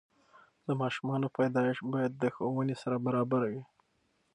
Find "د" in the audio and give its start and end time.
0.65-0.67, 2.17-2.23